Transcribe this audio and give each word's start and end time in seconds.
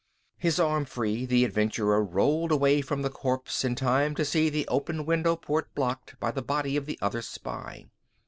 His 0.39 0.59
arm 0.59 0.85
free, 0.85 1.27
the 1.27 1.45
adventurer 1.45 2.03
rolled 2.03 2.51
away 2.51 2.81
from 2.81 3.03
the 3.03 3.11
corpse 3.11 3.63
in 3.63 3.75
time 3.75 4.15
to 4.15 4.25
see 4.25 4.49
the 4.49 4.67
open 4.67 5.05
window 5.05 5.35
port 5.35 5.71
blocked 5.75 6.19
by 6.19 6.31
the 6.31 6.41
body 6.41 6.75
of 6.75 6.87
the 6.87 6.97
other 7.03 7.21
spy. 7.21 7.85